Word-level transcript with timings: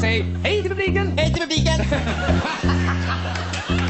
Säg 0.00 0.22
hej 0.42 0.62
till 0.62 0.70
publiken! 0.70 1.18
Hej 1.18 1.32
till 1.32 1.42
publiken! 1.42 1.80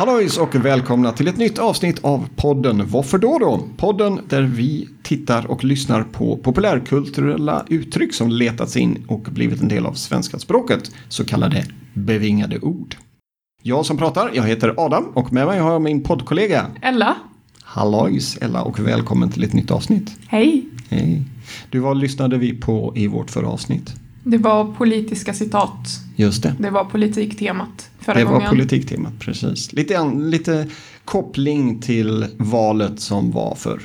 Hallojs 0.00 0.38
och 0.38 0.54
välkomna 0.54 1.12
till 1.12 1.28
ett 1.28 1.36
nytt 1.36 1.58
avsnitt 1.58 1.98
av 2.04 2.28
podden 2.36 2.88
Varför 2.88 3.18
då 3.18 3.38
då? 3.38 3.64
Podden 3.76 4.20
där 4.28 4.42
vi 4.42 4.88
tittar 5.02 5.46
och 5.46 5.64
lyssnar 5.64 6.02
på 6.02 6.36
populärkulturella 6.36 7.64
uttryck 7.68 8.14
som 8.14 8.28
letats 8.30 8.76
in 8.76 9.04
och 9.08 9.20
blivit 9.20 9.60
en 9.62 9.68
del 9.68 9.86
av 9.86 9.92
svenska 9.92 10.38
språket, 10.38 10.90
så 11.08 11.24
kallade 11.24 11.64
bevingade 11.94 12.58
ord. 12.58 12.96
Jag 13.62 13.86
som 13.86 13.98
pratar, 13.98 14.30
jag 14.34 14.42
heter 14.42 14.74
Adam 14.76 15.04
och 15.14 15.32
med 15.32 15.46
mig 15.46 15.58
har 15.58 15.72
jag 15.72 15.82
min 15.82 16.02
poddkollega 16.02 16.66
Ella, 16.82 17.16
Hallojs 17.62 18.36
Ella 18.36 18.62
och 18.62 18.80
välkommen 18.80 19.30
till 19.30 19.44
ett 19.44 19.52
nytt 19.52 19.70
avsnitt. 19.70 20.16
hej. 20.28 20.64
Hej. 20.88 21.22
Du, 21.70 21.78
vad 21.78 21.96
lyssnade 21.96 22.38
vi 22.38 22.52
på 22.52 22.92
i 22.96 23.06
vårt 23.06 23.30
förra 23.30 23.48
avsnitt? 23.48 23.94
Det 24.22 24.38
var 24.38 24.64
politiska 24.74 25.34
citat. 25.34 25.88
Just 26.16 26.42
det. 26.42 26.54
Det 26.58 26.70
var 26.70 26.84
politiktemat 26.84 27.90
förra 28.00 28.18
Det 28.18 28.24
var 28.24 28.32
gången. 28.32 28.48
politiktemat, 28.50 29.12
precis. 29.18 29.72
Lite, 29.72 30.04
lite 30.14 30.66
koppling 31.04 31.80
till 31.80 32.26
valet 32.38 33.00
som 33.00 33.30
var 33.30 33.54
för 33.54 33.80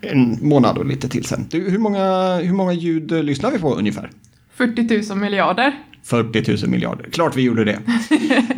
en 0.00 0.38
månad 0.42 0.78
och 0.78 0.86
lite 0.86 1.08
till 1.08 1.24
sen. 1.24 1.46
Du, 1.50 1.70
hur, 1.70 1.78
många, 1.78 2.36
hur 2.36 2.52
många 2.52 2.72
ljud 2.72 3.24
lyssnar 3.24 3.50
vi 3.50 3.58
på 3.58 3.74
ungefär? 3.74 4.10
40 4.54 5.08
000 5.10 5.18
miljarder. 5.18 5.72
40 6.04 6.56
000 6.62 6.70
miljarder. 6.70 7.04
Klart 7.10 7.36
vi 7.36 7.42
gjorde 7.42 7.64
det. 7.64 7.78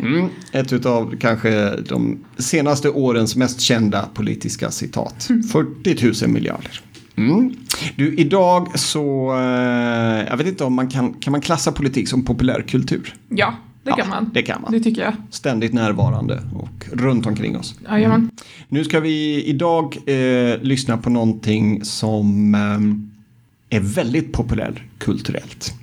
Mm, 0.01 0.29
ett 0.51 0.85
av 0.85 1.15
kanske 1.19 1.75
de 1.89 2.19
senaste 2.37 2.89
årens 2.89 3.35
mest 3.35 3.61
kända 3.61 4.09
politiska 4.13 4.71
citat. 4.71 5.29
40 5.51 6.25
000 6.25 6.33
miljarder. 6.33 6.81
Mm. 7.29 7.53
Du, 7.95 8.15
idag 8.15 8.79
så, 8.79 9.33
eh, 9.37 10.25
jag 10.29 10.37
vet 10.37 10.47
inte 10.47 10.63
om 10.63 10.73
man 10.73 10.89
kan, 10.89 11.13
kan 11.13 11.31
man 11.31 11.41
klassa 11.41 11.71
politik 11.71 12.07
som 12.07 12.25
populärkultur? 12.25 13.13
Ja, 13.29 13.55
det 13.83 13.89
Ja, 13.89 13.95
kan 13.95 14.09
man. 14.09 14.29
det 14.33 14.41
kan 14.41 14.61
man. 14.61 14.71
Det 14.71 14.79
tycker 14.79 15.01
jag. 15.01 15.13
Ständigt 15.29 15.73
närvarande 15.73 16.41
och 16.53 16.87
runt 16.91 17.25
omkring 17.25 17.57
oss. 17.57 17.75
Jajamän. 17.89 18.29
Nu 18.67 18.83
ska 18.83 18.99
vi 18.99 19.43
idag 19.45 19.97
eh, 20.05 20.59
lyssna 20.61 20.97
på 20.97 21.09
någonting 21.09 21.85
som 21.85 22.55
eh, 22.55 23.77
är 23.77 23.81
väldigt 23.81 24.31
populärkulturellt. 24.33 25.73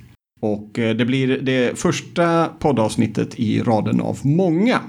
Och 0.41 0.79
eh, 0.79 0.95
det 0.95 1.05
blir 1.05 1.27
det 1.41 1.79
första 1.79 2.45
poddavsnittet 2.59 3.39
i 3.39 3.61
raden 3.61 4.01
av 4.01 4.19
många. 4.23 4.79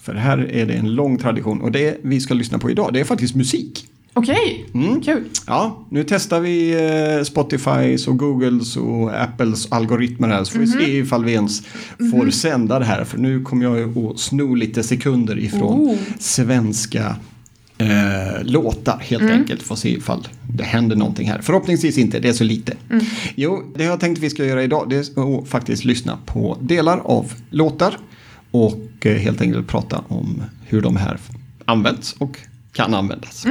För 0.00 0.14
här 0.14 0.38
är 0.52 0.66
det 0.66 0.74
en 0.74 0.94
lång 0.94 1.18
tradition 1.18 1.60
och 1.60 1.72
det 1.72 1.98
vi 2.02 2.20
ska 2.20 2.34
lyssna 2.34 2.58
på 2.58 2.70
idag 2.70 2.90
det 2.92 3.00
är 3.00 3.04
faktiskt 3.04 3.34
musik. 3.34 3.86
Okej, 4.12 4.66
Mm. 4.74 5.00
kul. 5.00 5.24
Ja, 5.46 5.86
nu 5.90 6.04
testar 6.08 6.40
vi 6.40 6.70
eh, 7.18 7.24
Spotifys 7.24 8.08
och 8.08 8.18
Googles 8.18 8.76
och 8.76 9.22
Apples 9.22 9.72
algoritmer 9.72 10.28
här 10.28 10.44
så 10.44 10.52
får 10.52 10.58
vi 10.60 10.66
se 10.66 10.98
ifall 10.98 11.24
vi 11.24 11.32
ens 11.32 11.62
får 12.12 12.30
sända 12.30 12.78
det 12.78 12.84
här. 12.84 13.04
För 13.04 13.18
nu 13.18 13.42
kommer 13.42 13.64
jag 13.64 13.78
ju 13.78 14.08
att 14.08 14.18
sno 14.18 14.54
lite 14.54 14.82
sekunder 14.82 15.38
ifrån 15.38 15.80
Oh. 15.80 15.96
svenska 16.18 17.16
eh, 17.78 18.42
låtar 18.44 18.98
helt 19.00 19.22
enkelt. 19.30 19.62
Får 19.62 19.76
se 19.76 19.88
ifall 19.96 20.28
det 20.50 20.64
händer 20.64 20.96
någonting 20.96 21.28
här. 21.30 21.40
Förhoppningsvis 21.42 21.98
inte, 21.98 22.18
det 22.18 22.28
är 22.28 22.32
så 22.32 22.44
lite. 22.44 22.76
Jo, 23.34 23.72
det 23.76 23.84
jag 23.84 24.00
tänkte 24.00 24.20
vi 24.22 24.30
ska 24.30 24.44
göra 24.44 24.62
idag 24.62 24.86
det 24.90 24.96
är 25.16 25.38
att 25.42 25.48
faktiskt 25.48 25.84
lyssna 25.84 26.18
på 26.26 26.58
delar 26.60 26.98
av 26.98 27.32
låtar 27.50 27.98
och 28.50 28.78
eh, 29.06 29.12
helt 29.16 29.40
enkelt 29.40 29.66
prata 29.66 30.04
om 30.08 30.42
hur 30.66 30.82
de 30.82 30.96
här 30.96 31.18
används 31.64 32.12
och 32.18 32.36
kan 32.72 32.94
användas. 32.94 33.46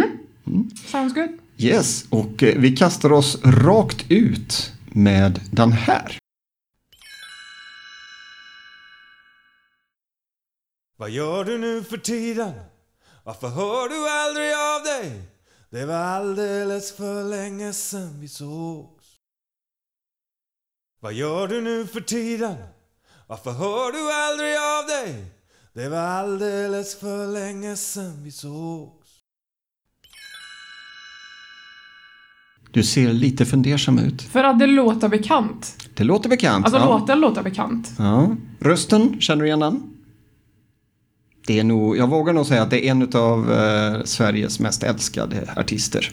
Sounds 0.85 1.13
good. 1.13 1.30
Yes, 1.58 2.06
och 2.09 2.44
eh, 2.44 2.59
vi 2.59 2.75
kastar 2.78 3.12
oss 3.12 3.38
rakt 3.44 4.06
ut 4.12 4.74
med 4.94 5.40
den 5.52 5.72
här. 5.72 6.18
Vad 10.97 11.09
gör 11.09 11.44
du 11.46 11.57
nu 11.57 11.84
för 11.84 11.97
tiden? 11.97 12.53
Varför 13.24 13.47
hör 13.47 13.90
du 13.90 14.09
aldrig 14.09 14.53
av 14.53 14.84
dig? 14.84 15.22
Det 15.69 15.86
var 15.86 15.96
alldeles 15.96 16.91
för 16.91 17.24
länge 17.24 17.74
sen 17.74 18.22
vi 18.22 18.28
sågs. 18.28 19.06
Vad 21.00 21.13
gör 21.13 21.47
du 21.47 21.62
nu 21.62 21.88
för 21.88 22.02
tiden? 22.02 22.56
Varför 23.28 23.52
hör 23.52 23.91
du 23.91 24.13
aldrig 24.13 24.56
av 24.57 24.88
dig? 24.88 25.25
Det 25.74 25.90
var 25.90 25.97
alldeles 25.97 26.96
för 27.00 27.28
länge 27.28 27.75
sen 27.75 28.24
vi 28.24 28.31
sågs. 28.31 28.97
Du 32.77 32.83
ser 32.83 33.13
lite 33.13 33.45
fundersam 33.45 33.99
ut. 33.99 34.21
För 34.21 34.43
att 34.43 34.59
det 34.59 34.67
låter 34.67 35.09
bekant. 35.09 35.88
Det 35.93 36.03
låter 36.03 36.29
bekant. 36.29 36.65
Alltså 36.65 36.79
ja. 36.79 36.85
låten 36.99 37.19
låter 37.19 37.43
bekant. 37.43 37.91
Ja. 37.97 38.35
Rösten, 38.59 39.21
känner 39.21 39.41
du 39.41 39.47
igen 39.47 39.59
den? 39.59 39.83
Det 41.47 41.59
är 41.59 41.63
nog, 41.63 41.97
jag 41.97 42.07
vågar 42.07 42.33
nog 42.33 42.45
säga 42.45 42.61
att 42.61 42.69
det 42.69 42.88
är 42.88 42.91
en 42.91 43.09
av 43.13 43.53
eh, 43.53 44.03
Sveriges 44.03 44.59
mest 44.59 44.83
älskade 44.83 45.53
artister. 45.55 46.11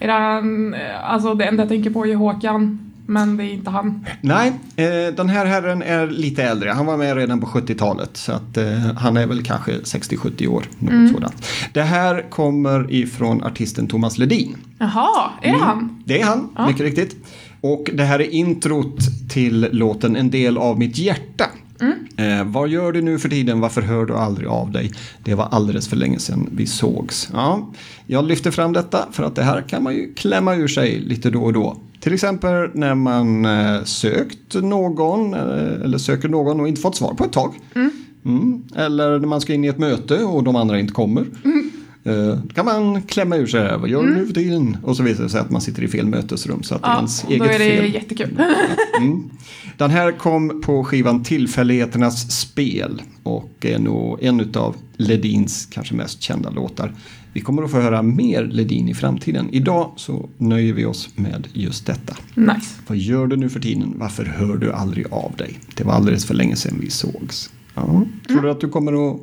Är 0.00 0.06
det 0.06 0.12
han, 0.12 0.74
eh, 0.74 1.10
alltså 1.10 1.34
det 1.34 1.44
enda 1.44 1.62
jag 1.62 1.68
tänker 1.68 1.90
på 1.90 2.06
är 2.06 2.14
Håkan, 2.14 2.91
men 3.12 3.36
det 3.36 3.44
är 3.44 3.52
inte 3.52 3.70
han. 3.70 4.06
Nej, 4.20 4.52
eh, 4.76 5.14
den 5.16 5.28
här 5.28 5.46
herren 5.46 5.82
är 5.82 6.06
lite 6.06 6.42
äldre. 6.42 6.70
Han 6.70 6.86
var 6.86 6.96
med 6.96 7.16
redan 7.16 7.40
på 7.40 7.46
70-talet. 7.46 8.16
Så 8.16 8.32
att 8.32 8.56
eh, 8.56 8.78
han 8.96 9.16
är 9.16 9.26
väl 9.26 9.42
kanske 9.42 9.72
60-70 9.72 10.46
år. 10.46 10.64
Något 10.78 11.12
sådant. 11.12 11.46
Det 11.72 11.82
här 11.82 12.30
kommer 12.30 12.92
ifrån 12.92 13.42
artisten 13.44 13.86
Thomas 13.86 14.18
Ledin. 14.18 14.56
Jaha, 14.78 15.30
är 15.42 15.52
det 15.52 15.58
han? 15.58 16.02
Det 16.06 16.20
är 16.20 16.24
han, 16.24 16.48
Ja. 16.56 16.66
mycket 16.66 16.82
riktigt. 16.82 17.16
Och 17.60 17.90
det 17.94 18.04
här 18.04 18.20
är 18.20 18.30
introt 18.30 18.98
till 19.30 19.68
låten 19.72 20.16
En 20.16 20.30
del 20.30 20.58
av 20.58 20.78
mitt 20.78 20.98
hjärta. 20.98 21.44
Eh, 22.16 22.44
vad 22.44 22.68
gör 22.68 22.92
du 22.92 23.02
nu 23.02 23.18
för 23.18 23.28
tiden? 23.28 23.60
Varför 23.60 23.82
hör 23.82 24.04
du 24.06 24.14
aldrig 24.16 24.48
av 24.48 24.70
dig? 24.70 24.92
Det 25.24 25.34
var 25.34 25.48
alldeles 25.50 25.88
för 25.88 25.96
länge 25.96 26.18
sedan 26.18 26.48
vi 26.52 26.66
sågs. 26.66 27.28
Ja, 27.32 27.70
jag 28.06 28.24
lyfter 28.24 28.50
fram 28.50 28.72
detta 28.72 29.06
för 29.12 29.22
att 29.24 29.34
det 29.34 29.42
här 29.42 29.60
kan 29.68 29.82
man 29.82 29.94
ju 29.94 30.14
klämma 30.14 30.54
ur 30.54 30.68
sig 30.68 31.00
lite 31.00 31.30
då 31.30 31.42
och 31.42 31.52
då. 31.52 31.76
Till 32.02 32.14
exempel 32.14 32.70
när 32.74 32.94
man 32.94 33.44
eh, 33.44 33.84
sökt 33.84 34.54
någon 34.54 35.34
eh, 35.34 35.40
eller 35.84 35.98
söker 35.98 36.28
någon 36.28 36.60
och 36.60 36.68
inte 36.68 36.80
fått 36.80 36.96
svar 36.96 37.14
på 37.14 37.24
ett 37.24 37.32
tag. 37.32 37.54
Mm. 38.24 38.62
Eller 38.76 39.18
när 39.18 39.28
man 39.28 39.40
ska 39.40 39.54
in 39.54 39.64
i 39.64 39.68
ett 39.68 39.78
möte 39.78 40.24
och 40.24 40.44
de 40.44 40.56
andra 40.56 40.78
inte 40.80 40.92
kommer. 40.92 41.24
Eh, 42.04 42.12
Då 42.44 42.54
kan 42.54 42.64
man 42.64 43.02
klämma 43.02 43.36
ur 43.36 43.46
sig 43.46 43.78
vad 43.78 43.88
gör 43.88 44.02
du 44.02 44.14
nu 44.14 44.26
för 44.26 44.34
tiden? 44.34 44.76
Och 44.82 44.96
så 44.96 45.02
visar 45.02 45.22
det 45.24 45.30
sig 45.30 45.40
att 45.40 45.50
man 45.50 45.60
sitter 45.60 45.82
i 45.82 45.88
fel 45.88 46.06
mötesrum 46.06 46.62
så 46.62 46.74
att 46.74 46.82
det 46.82 46.88
är 46.88 46.90
Ja, 46.92 46.96
ens 46.96 47.22
då 47.22 47.28
eget 47.30 47.42
är 47.46 47.58
det 47.58 47.58
fel. 47.82 47.94
jättekul. 47.94 48.36
Den 49.78 49.90
här 49.90 50.12
kom 50.12 50.60
på 50.64 50.84
skivan 50.84 51.22
Tillfälligheternas 51.24 52.30
spel 52.40 53.02
och 53.22 53.50
är 53.60 53.78
nog 53.78 54.22
en 54.22 54.50
av 54.54 54.76
Ledins 54.96 55.66
kanske 55.70 55.94
mest 55.94 56.22
kända 56.22 56.50
låtar. 56.50 56.92
Vi 57.32 57.40
kommer 57.40 57.62
att 57.62 57.70
få 57.70 57.80
höra 57.80 58.02
mer 58.02 58.44
Ledin 58.44 58.88
i 58.88 58.94
framtiden. 58.94 59.48
Idag 59.52 59.92
så 59.96 60.28
nöjer 60.38 60.72
vi 60.72 60.84
oss 60.84 61.08
med 61.16 61.48
just 61.52 61.86
detta. 61.86 62.16
nice. 62.34 62.80
Vad 62.86 62.98
gör 62.98 63.26
du 63.26 63.36
nu 63.36 63.48
för 63.48 63.60
tiden? 63.60 63.94
Varför 63.96 64.24
hör 64.24 64.56
du 64.56 64.72
aldrig 64.72 65.06
av 65.10 65.32
dig? 65.38 65.58
Det 65.74 65.84
var 65.84 65.92
alldeles 65.92 66.26
för 66.26 66.34
länge 66.34 66.56
sedan 66.56 66.78
vi 66.80 66.90
sågs. 66.90 67.50
Ja. 67.74 68.04
Tror 68.28 68.42
du 68.42 68.50
att 68.50 68.60
du 68.60 68.68
kommer 68.68 69.10
att 69.10 69.20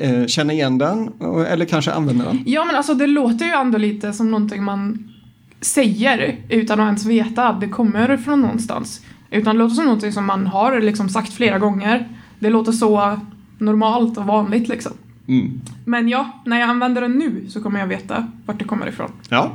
eh, 0.00 0.26
känna 0.26 0.52
igen 0.52 0.78
den? 0.78 1.10
Eller 1.48 1.64
kanske 1.64 1.92
använda 1.92 2.24
den? 2.24 2.42
Ja 2.46 2.64
men 2.64 2.76
alltså 2.76 2.94
det 2.94 3.06
låter 3.06 3.44
ju 3.44 3.52
ändå 3.52 3.78
lite 3.78 4.12
som 4.12 4.30
någonting 4.30 4.64
man 4.64 5.12
säger 5.60 6.36
utan 6.48 6.80
att 6.80 6.86
ens 6.86 7.06
veta 7.06 7.48
att 7.48 7.60
det 7.60 7.68
kommer 7.68 8.16
från 8.16 8.40
någonstans. 8.40 9.00
Utan 9.30 9.56
det 9.56 9.62
låter 9.62 9.74
som 9.74 9.84
någonting 9.84 10.12
som 10.12 10.24
man 10.26 10.46
har 10.46 10.80
liksom 10.80 11.08
sagt 11.08 11.32
flera 11.32 11.58
gånger. 11.58 12.08
Det 12.38 12.50
låter 12.50 12.72
så 12.72 13.20
normalt 13.58 14.18
och 14.18 14.24
vanligt 14.24 14.68
liksom. 14.68 14.92
Mm. 15.28 15.60
Men 15.84 16.08
ja, 16.08 16.42
när 16.46 16.60
jag 16.60 16.68
använder 16.68 17.00
den 17.00 17.12
nu 17.12 17.46
så 17.48 17.60
kommer 17.60 17.80
jag 17.80 17.86
veta 17.86 18.26
vart 18.46 18.58
det 18.58 18.64
kommer 18.64 18.88
ifrån. 18.88 19.10
Ja. 19.28 19.52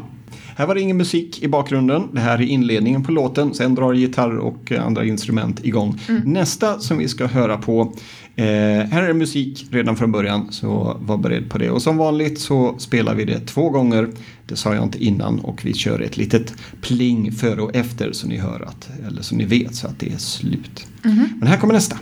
Här 0.56 0.68
var 0.68 0.76
det 0.76 0.82
ingen 0.82 0.98
musik 0.98 1.44
i 1.44 1.48
bakgrunden. 1.48 2.10
Det 2.12 2.20
här 2.20 2.38
är 2.38 2.42
inledningen 2.42 3.04
på 3.04 3.12
låten. 3.12 3.54
Sen 3.54 3.76
drar 3.76 3.94
gitarr 3.94 4.38
och 4.38 4.72
eh, 4.72 4.86
andra 4.86 5.06
instrument 5.06 5.66
igång. 5.66 6.00
Nästa 6.26 6.80
som 6.80 6.98
vi 6.98 7.08
ska 7.08 7.28
höra 7.28 7.58
på. 7.58 7.94
Eh, 8.36 8.46
här 8.46 9.04
är 9.04 9.08
det 9.08 9.14
musik 9.14 9.68
redan 9.72 9.96
från 9.96 10.12
början. 10.12 10.48
Så 10.52 10.98
var 11.02 11.18
beredd 11.18 11.50
på 11.50 11.58
det. 11.58 11.70
Och 11.70 11.82
som 11.82 11.98
vanligt 11.98 12.40
så 12.40 12.76
spelar 12.78 13.16
vi 13.16 13.26
det 13.26 13.40
två 13.40 13.70
gånger. 13.70 14.10
Det 14.46 14.56
sa 14.56 14.76
jag 14.76 14.84
inte 14.84 15.04
innan. 15.04 15.40
Och 15.40 15.66
vi 15.66 15.74
kör 15.74 16.00
ett 16.00 16.18
litet 16.18 16.54
pling 16.82 17.32
före 17.32 17.62
och 17.62 17.76
efter. 17.76 18.12
Så 18.12 18.28
ni 18.28 18.38
hör 18.38 18.66
att, 18.68 18.90
eller 19.08 19.22
så 19.22 19.36
ni 19.36 19.46
vet 19.46 19.76
så 19.76 19.88
att 19.88 20.00
det 20.00 20.14
är 20.14 20.18
slut. 20.18 20.88
Men 21.40 21.48
här 21.48 21.58
kommer 21.58 21.74
nästa. 21.74 21.98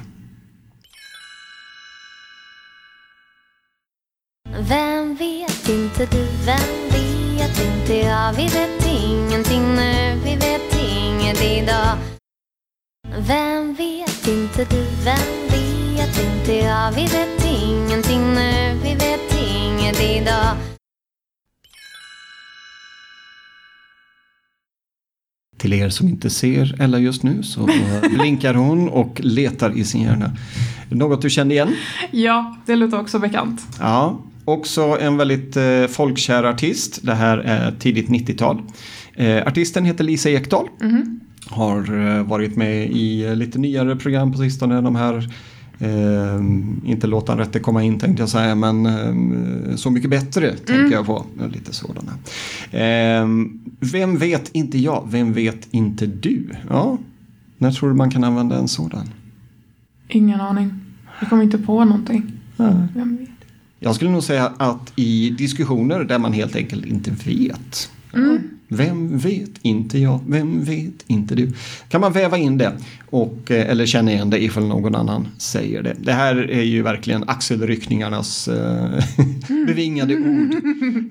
Vem 4.72 5.16
vet? 5.16 5.70
Inte 5.70 6.06
du, 6.06 6.28
vem 6.46 6.90
vet? 6.92 7.60
Inte 7.66 7.94
jag? 7.94 8.34
Vi 8.34 8.44
vet 8.44 8.86
ingenting 9.04 9.76
nu, 9.76 10.20
vi 10.24 10.36
vet 10.36 10.76
inget 10.96 11.44
idag. 11.44 11.98
Vem 13.28 13.74
vet? 13.74 14.28
Inte 14.28 14.66
du, 14.76 14.84
vem 15.04 15.50
vet? 15.50 16.24
Inte 16.24 16.54
jag? 16.54 16.92
Vi 16.92 17.02
vet 17.02 17.46
ingenting 17.64 18.34
nu, 18.34 18.80
vi 18.84 18.94
vet 18.96 19.36
inget 19.54 20.02
idag. 20.02 20.56
Till 25.58 25.74
er 25.74 25.90
som 25.90 26.08
inte 26.08 26.30
ser 26.30 26.82
Ella 26.82 27.00
just 27.00 27.24
nu 27.24 27.44
så 27.44 27.70
blinkar 28.10 28.54
hon 28.54 28.90
och 28.90 29.20
letar 29.24 29.78
i 29.78 29.86
sin 29.86 30.02
hjärna. 30.02 30.32
Något 30.90 31.22
du 31.22 31.30
kände 31.30 31.54
igen? 31.54 31.76
Ja, 32.12 32.58
det 32.66 32.76
låter 32.76 33.00
också 33.00 33.20
bekant. 33.20 33.62
Ja, 33.80 34.22
också 34.46 34.98
en 35.02 35.18
väldigt 35.18 35.58
eh, 35.58 35.86
folkkär 35.90 36.44
artist. 36.44 37.00
Det 37.04 37.14
här 37.14 37.38
är 37.38 37.72
tidigt 37.80 38.10
90-tal. 38.10 38.62
Eh, 39.14 39.48
artisten 39.48 39.86
heter 39.86 40.04
Lisa 40.04 40.30
Ekdahl. 40.30 40.68
Har 41.48 42.08
eh, 42.18 42.24
varit 42.24 42.56
med 42.56 42.92
i 42.92 43.24
eh, 43.26 43.36
lite 43.36 43.60
nyare 43.60 43.96
program 43.96 44.32
på 44.32 44.38
sistone. 44.38 44.82
De 44.82 44.96
här 44.96 45.30
eh, 45.80 46.36
inte 46.92 47.08
låta 47.08 47.38
rätte 47.38 47.60
komma 47.60 47.84
in 47.84 48.00
tänkte 48.00 48.22
jag 48.22 48.30
säga, 48.30 48.56
men 48.56 48.86
eh, 48.86 49.76
Så 49.76 49.90
mycket 49.90 50.10
bättre 50.10 50.56
tänker 50.56 50.92
jag 50.96 51.06
på. 51.06 51.26
Lite 51.54 51.74
sådana. 51.74 52.12
Eh, 52.72 53.28
vem 53.80 54.18
vet 54.18 54.50
inte 54.52 54.78
jag, 54.78 55.08
vem 55.12 55.34
vet 55.34 55.68
inte 55.72 56.06
du? 56.06 56.50
Ja, 56.70 56.98
när 57.58 57.72
tror 57.72 57.90
du 57.90 57.96
man 57.96 58.12
kan 58.12 58.24
använda 58.24 58.58
en 58.58 58.68
sådan? 58.68 59.10
Ingen 60.08 60.42
aning. 60.42 60.74
Jag 61.20 61.30
kommer 61.30 61.44
inte 61.44 61.58
på 61.58 61.86
någonting. 61.86 62.32
Ja. 62.58 62.88
Vem 62.96 63.18
vet? 63.18 63.30
Jag 63.84 63.96
skulle 63.96 64.12
nog 64.12 64.24
säga 64.24 64.52
att 64.58 64.94
i 64.96 65.30
diskussioner 65.30 66.04
där 66.04 66.20
man 66.20 66.34
helt 66.34 66.56
enkelt 66.56 66.86
inte 66.86 67.12
vet. 67.26 67.92
Ja, 68.14 68.38
Vem 68.68 69.18
vet 69.18 69.50
inte 69.62 70.00
jag, 70.00 70.20
vem 70.28 70.64
vet 70.64 71.04
inte 71.08 71.36
du. 71.36 71.52
Kan 71.90 72.02
man 72.02 72.12
väva 72.14 72.38
in 72.38 72.58
det 72.58 72.74
och, 73.10 73.52
eh, 73.52 73.70
eller 73.70 73.86
känna 73.86 74.12
igen 74.12 74.30
det 74.30 74.44
ifall 74.44 74.68
någon 74.68 74.96
annan 74.96 75.28
säger 75.38 75.84
det. 75.84 75.96
Det 76.00 76.14
här 76.14 76.36
är 76.52 76.62
ju 76.62 76.82
verkligen 76.82 77.24
axelryckningarnas 77.30 78.48
eh, 78.48 79.04
bevingade 79.68 80.16
ord. 80.16 80.56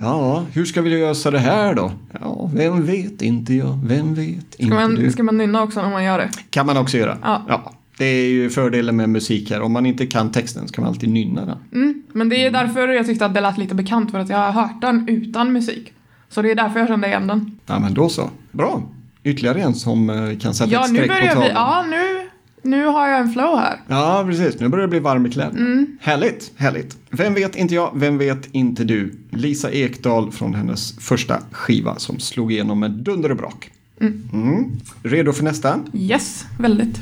Ja, 0.01 0.45
hur 0.53 0.65
ska 0.65 0.83
vi 0.83 0.91
lösa 0.91 1.31
det 1.31 1.39
här 1.39 1.75
då? 1.75 1.93
Ja, 2.21 2.51
vem 2.55 2.87
vet 2.87 3.23
inte 3.23 3.55
jag, 3.55 3.79
vem 3.85 4.15
vet 4.15 4.53
Ska 4.55 4.63
inte 4.63 4.75
man, 4.75 4.95
du. 4.95 5.13
ska 5.13 5.23
man 5.23 5.39
nynna 5.39 5.63
också 5.63 5.83
när 5.83 5.91
man 5.91 6.05
gör 6.05 6.19
det? 6.19 6.31
Kan 6.51 6.67
man 6.67 6.77
också 6.77 6.97
göra. 6.99 7.19
Ja. 7.23 7.73
Det 8.01 8.07
är 8.07 8.29
ju 8.29 8.51
fördelen 8.51 8.97
med 8.97 9.09
musik 9.09 9.51
här. 9.51 9.61
Om 9.61 9.73
man 9.73 9.87
inte 9.87 10.07
kan 10.07 10.33
texten 10.33 10.69
så 10.69 10.75
kan 10.75 10.85
man 10.85 10.93
alltid 10.93 11.09
nynna 11.11 11.45
den. 11.45 11.59
Mm. 11.73 12.03
Men 12.13 12.29
det 12.29 12.45
är 12.47 12.51
därför 12.51 12.89
jag 12.89 13.07
tyckte 13.07 13.27
att 13.27 13.35
det 13.35 13.41
lät 13.41 13.59
lite 13.59 13.75
bekant 13.75 14.11
för 14.11 14.19
att 14.19 14.29
jag 14.29 14.37
har 14.39 14.53
hört 14.53 14.81
den 14.81 15.09
utan 15.09 15.53
musik. 15.53 15.93
Så 16.29 16.43
det 16.43 16.51
är 16.51 16.55
därför 16.55 16.79
jag 16.79 16.89
kände 16.89 17.07
igen 17.07 17.27
den. 17.27 17.59
Ja 17.67 17.79
men 17.79 17.95
då 17.95 18.09
så. 18.09 18.31
Bra. 18.53 18.83
Ytterligare 19.25 19.61
en 19.61 19.75
som 19.75 20.11
eh, 20.11 20.39
kan 20.39 20.55
sätta 20.55 20.71
Ja, 20.71 20.81
ett 20.81 20.89
streck 20.91 21.03
på 21.03 21.15
börjar 21.15 21.23
vi. 21.29 21.35
tavlan. 21.35 21.51
Ja, 21.55 21.85
nu, 21.91 22.29
nu 22.71 22.85
har 22.87 23.09
jag 23.09 23.21
en 23.21 23.33
flow 23.33 23.59
här. 23.59 23.81
Ja, 23.89 24.25
precis. 24.29 24.61
Nu 24.61 24.69
börjar 24.69 24.83
det 24.87 24.91
bli 24.91 24.99
varm 25.01 25.27
i 25.27 25.31
kläderna. 25.31 25.59
Mm. 25.61 25.99
Härligt, 26.01 26.53
härligt. 26.57 26.97
Vem 27.11 27.35
vet 27.35 27.57
inte 27.57 27.75
jag, 27.75 27.91
vem 27.95 28.19
vet 28.19 28.49
inte 28.53 28.85
du? 28.85 29.15
Lisa 29.31 29.71
Ekdahl 29.71 30.33
från 30.33 30.55
hennes 30.55 30.99
första 30.99 31.39
skiva 31.53 31.97
som 31.99 32.19
slog 32.19 32.53
igenom 32.53 32.81
med 32.81 32.91
dunder 32.91 33.31
och 33.31 33.37
brak. 33.37 33.71
Mm. 34.01 34.71
Redo 35.03 35.33
för 35.33 35.45
nästa? 35.45 35.81
Yes, 35.93 36.47
väldigt. 36.59 37.01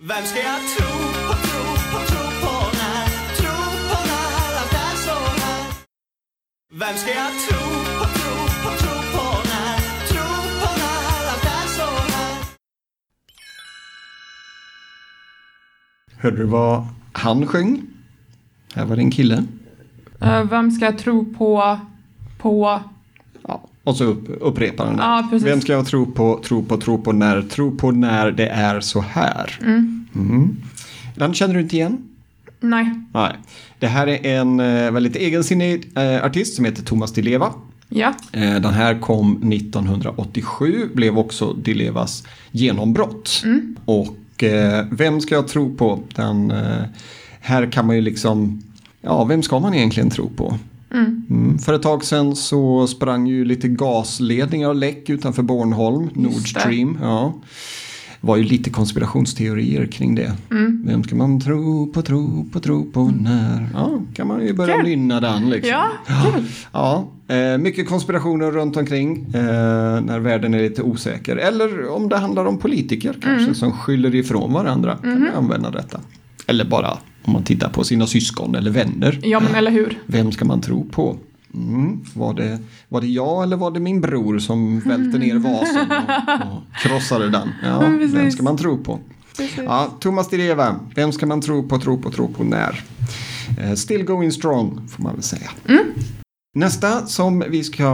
Vem 0.00 0.24
ska 0.24 0.38
jag 0.38 0.60
tro 0.76 0.86
på, 1.28 1.34
tro 1.34 1.64
på, 1.90 1.98
tro 2.06 2.24
på 2.40 2.52
när, 2.78 3.06
tro 3.36 3.56
på 3.88 3.98
när 4.06 4.28
allt 4.58 4.72
är 4.72 4.96
så 4.96 5.10
här? 5.10 5.72
Vem 6.72 6.96
ska 6.96 7.10
jag 7.10 7.32
tro 7.48 7.58
på, 7.98 8.04
tro 8.04 8.34
på, 8.62 8.76
tro 8.78 8.94
på 9.12 9.24
när, 9.48 9.78
tro 10.08 10.26
på 10.60 10.78
när 10.78 11.28
allt 11.28 11.44
är 11.44 11.68
så 11.68 12.12
här? 12.12 12.44
Hörde 16.18 16.36
du 16.36 16.44
vad 16.44 16.86
han 17.12 17.46
sjöng? 17.46 17.82
Här 18.74 18.84
var 18.84 18.96
det 18.96 19.02
en 19.02 19.10
kille. 19.10 19.44
Eh, 20.20 20.44
vem 20.44 20.70
ska 20.70 20.84
jag 20.84 20.98
tro 20.98 21.34
på? 21.34 21.78
På? 22.38 22.80
Och 23.88 23.96
så 23.96 24.04
upp, 24.04 24.24
upprepar 24.40 24.86
han 24.86 24.96
det. 24.96 25.02
Ja. 25.02 25.38
Vem 25.38 25.60
ska 25.60 25.72
jag 25.72 25.86
tro 25.86 26.06
på, 26.06 26.40
tro 26.44 26.64
på, 26.64 26.76
tro 26.76 27.02
på 27.02 27.12
när, 27.12 27.42
tro 27.42 27.76
på 27.76 27.90
när 27.90 28.30
det 28.30 28.46
är 28.48 28.80
så 28.80 29.00
här? 29.00 29.58
Mm. 29.60 30.56
Den 31.16 31.34
känner 31.34 31.54
du 31.54 31.60
inte 31.60 31.76
igen? 31.76 32.08
Nej. 32.60 32.90
Nej. 33.14 33.36
Det 33.78 33.86
här 33.86 34.06
är 34.06 34.26
en 34.26 34.60
eh, 34.60 34.90
väldigt 34.90 35.16
egensinnig 35.16 35.90
eh, 35.96 36.24
artist 36.24 36.54
som 36.54 36.64
heter 36.64 36.82
Thomas 36.82 37.12
Di 37.12 37.22
Leva. 37.22 37.52
Ja. 37.88 38.14
Eh, 38.32 38.54
den 38.54 38.74
här 38.74 39.00
kom 39.00 39.52
1987, 39.52 40.88
blev 40.94 41.18
också 41.18 41.52
Di 41.52 41.74
Levas 41.74 42.24
genombrott. 42.50 43.42
Och 43.84 44.44
eh, 44.44 44.86
vem 44.90 45.20
ska 45.20 45.34
jag 45.34 45.48
tro 45.48 45.76
på? 45.76 46.00
Den, 46.14 46.52
här 47.40 47.72
kan 47.72 47.86
man 47.86 47.96
ju 47.96 48.02
liksom, 48.02 48.62
ja 49.00 49.24
vem 49.24 49.42
ska 49.42 49.58
man 49.58 49.74
egentligen 49.74 50.10
tro 50.10 50.28
på? 50.28 50.58
Mm. 50.92 51.58
För 51.58 51.72
ett 51.74 51.82
tag 51.82 52.04
sedan 52.04 52.36
så 52.36 52.86
sprang 52.86 53.26
ju 53.26 53.44
lite 53.44 53.68
gasledningar 53.68 54.68
och 54.68 54.74
läck 54.74 55.10
utanför 55.10 55.42
Bornholm, 55.42 56.10
Nord 56.14 56.32
det. 56.32 56.60
Stream. 56.60 56.98
Ja. 57.02 57.34
var 58.20 58.36
ju 58.36 58.42
lite 58.42 58.70
konspirationsteorier 58.70 59.86
kring 59.86 60.14
det. 60.14 60.32
Vem 60.84 61.04
ska 61.04 61.14
man 61.16 61.40
tro 61.40 61.92
på, 61.92 62.02
tro 62.02 62.44
på, 62.52 62.60
tro 62.60 62.90
på 62.90 63.04
när? 63.20 63.68
Ja, 63.74 64.00
kan 64.14 64.26
man 64.28 64.46
ju 64.46 64.52
börja 64.54 64.74
Kul. 64.74 64.84
nynna 64.84 65.20
den 65.20 65.50
liksom. 65.50 65.70
Ja, 65.70 65.88
kul. 66.32 66.44
Ja, 66.72 67.08
eh, 67.28 67.58
mycket 67.58 67.88
konspirationer 67.88 68.50
runt 68.50 68.76
omkring 68.76 69.26
eh, 69.34 70.00
när 70.00 70.18
världen 70.18 70.54
är 70.54 70.62
lite 70.62 70.82
osäker. 70.82 71.36
Eller 71.36 71.88
om 71.88 72.08
det 72.08 72.16
handlar 72.16 72.44
om 72.44 72.58
politiker 72.58 73.12
kanske 73.12 73.42
Mm. 73.42 73.54
som 73.54 73.72
skyller 73.72 74.14
ifrån 74.14 74.52
varandra. 74.52 74.96
Kan 75.02 75.10
Mm-hmm. 75.12 75.18
man 75.20 75.34
använda 75.44 75.70
detta. 75.70 76.00
Eller 76.46 76.64
bara 76.64 76.98
om 77.22 77.32
man 77.32 77.42
tittar 77.44 77.68
på 77.68 77.84
sina 77.84 78.06
syskon 78.06 78.54
eller 78.54 78.70
vänner. 78.70 79.20
Ja, 79.22 79.40
men 79.40 79.54
eller 79.54 79.70
hur? 79.70 79.98
Vem 80.06 80.32
ska 80.32 80.44
man 80.44 80.60
tro 80.60 80.84
på? 80.84 81.16
Mm. 81.54 82.00
Var, 82.14 82.34
det, 82.34 82.58
var 82.88 83.00
det 83.00 83.06
jag 83.06 83.42
eller 83.42 83.56
var 83.56 83.70
det 83.70 83.80
min 83.80 84.00
bror 84.00 84.38
som 84.38 84.80
välte 84.80 85.18
ner 85.18 85.34
vasen 85.38 85.86
och, 85.90 86.56
och 86.56 86.62
krossade 86.82 87.30
den? 87.30 87.48
Ja, 87.62 87.84
Mm, 87.84 88.12
vem 88.12 88.30
ska 88.30 88.42
man 88.42 88.56
tro 88.56 88.78
på? 88.78 88.98
Ja, 89.56 89.88
Thomas 90.00 90.28
Di 90.28 90.36
Leva, 90.36 90.80
vem 90.94 91.12
ska 91.12 91.26
man 91.26 91.40
tro 91.40 91.68
på, 91.68 91.78
tro 91.78 91.98
på, 92.02 92.10
tro 92.10 92.28
på 92.28 92.44
när? 92.44 92.80
Eh, 93.60 93.74
still 93.74 94.04
going 94.04 94.32
strong 94.32 94.88
får 94.88 95.02
man 95.02 95.14
väl 95.14 95.22
säga. 95.22 95.50
Nästa 96.54 97.06
som 97.06 97.44
vi 97.50 97.64
ska 97.64 97.88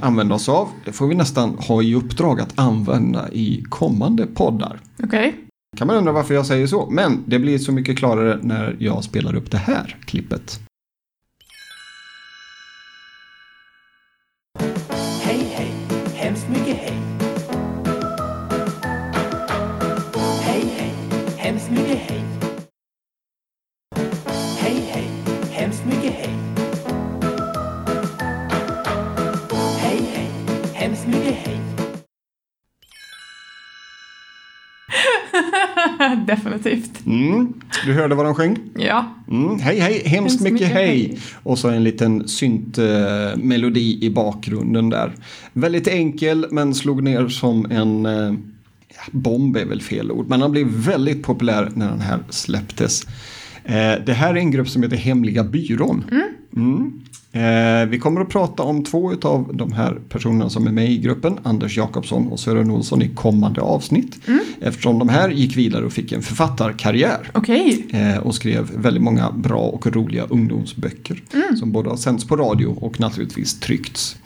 använda 0.00 0.34
oss 0.34 0.48
av, 0.48 0.68
det 0.84 0.92
får 0.92 1.06
vi 1.06 1.14
nästan 1.14 1.58
ha 1.58 1.82
i 1.82 1.94
uppdrag 1.94 2.40
att 2.40 2.58
använda 2.58 3.32
i 3.32 3.64
kommande 3.68 4.26
poddar. 4.26 4.80
Okej. 5.02 5.34
Kan 5.76 5.86
man 5.86 5.96
undra 5.96 6.12
varför 6.12 6.34
jag 6.34 6.46
säger 6.46 6.66
så, 6.66 6.90
men 6.90 7.24
det 7.26 7.38
blir 7.38 7.58
så 7.58 7.72
mycket 7.72 7.98
klarare 7.98 8.38
när 8.42 8.76
jag 8.78 9.04
spelar 9.04 9.34
upp 9.34 9.50
det 9.50 9.58
här 9.58 9.96
klippet. 10.04 10.60
Hej, 15.22 15.38
hej, 15.54 15.72
hemskt 16.14 16.48
mycket 16.48 16.76
hej. 16.76 16.92
Hej, 20.42 20.64
hej, 20.76 20.92
hemskt 21.36 21.70
mycket 21.70 21.98
hej. 21.98 22.22
Hej, 24.58 24.90
hej, 24.92 25.08
hemskt 25.50 25.84
mycket 25.86 26.05
Definitivt. 36.26 37.06
Mm. 37.06 37.52
Du 37.84 37.92
hörde 37.92 38.14
vad 38.14 38.26
de 38.26 38.34
sjöng? 38.34 38.58
Ja. 38.74 39.14
Mm. 39.30 39.58
Hej 39.58 39.80
hej, 39.80 39.92
hemskt, 39.92 40.08
Hemskt 40.08 40.40
mycket, 40.40 40.52
mycket 40.52 40.68
hej. 40.68 40.86
hej. 40.86 41.18
Och 41.42 41.58
så 41.58 41.68
en 41.68 41.84
liten 41.84 42.28
syntmelodi 42.28 43.98
i 44.04 44.10
bakgrunden 44.10 44.90
där. 44.90 45.12
Väldigt 45.52 45.88
enkel 45.88 46.46
men 46.50 46.74
slog 46.74 47.02
ner 47.02 47.28
som 47.28 47.70
en 47.70 48.06
eh, 48.06 48.34
ja, 48.88 49.02
bomb 49.10 49.56
är 49.56 49.64
väl 49.64 49.82
fel 49.82 50.10
ord. 50.10 50.28
Men 50.28 50.40
han 50.40 50.52
blev 50.52 50.66
väldigt 50.66 51.22
populär 51.22 51.70
när 51.74 51.88
den 51.90 52.00
här 52.00 52.18
släpptes. 52.30 53.06
Eh, 53.64 53.94
det 54.06 54.12
här 54.12 54.30
är 54.30 54.38
en 54.38 54.50
grupp 54.50 54.68
som 54.68 54.82
heter 54.82 54.96
Hemliga 54.96 55.44
Byrån. 55.44 56.04
Mm. 56.56 57.02
Eh, 57.36 57.86
vi 57.86 57.98
kommer 57.98 58.20
att 58.20 58.28
prata 58.28 58.62
om 58.62 58.84
två 58.84 59.14
av 59.22 59.50
de 59.54 59.72
här 59.72 59.98
personerna 60.08 60.50
som 60.50 60.66
är 60.66 60.72
med 60.72 60.90
i 60.90 60.98
gruppen, 60.98 61.38
Anders 61.42 61.76
Jakobsson 61.76 62.28
och 62.28 62.40
Sören 62.40 62.70
Olsson 62.70 63.02
i 63.02 63.08
kommande 63.08 63.60
avsnitt. 63.60 64.18
Eftersom 64.60 64.98
de 64.98 65.08
här 65.08 65.28
gick 65.28 65.56
vidare 65.56 65.84
och 65.84 65.92
fick 65.92 66.12
en 66.12 66.22
författarkarriär. 66.22 67.30
Okej. 67.34 67.86
Eh, 67.90 68.18
och 68.18 68.34
skrev 68.34 68.70
väldigt 68.76 69.02
många 69.02 69.30
bra 69.30 69.58
och 69.60 69.86
roliga 69.86 70.24
ungdomsböcker 70.24 71.22
som 71.58 71.72
både 71.72 71.90
har 71.90 71.96
sänds 71.96 72.24
på 72.24 72.36
radio 72.36 72.66
och 72.66 73.00
naturligtvis 73.00 73.60
tryckts. 73.60 74.16